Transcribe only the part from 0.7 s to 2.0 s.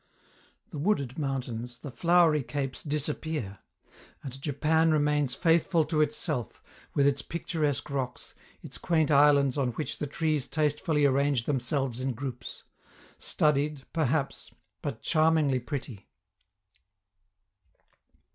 The wooded mountains, the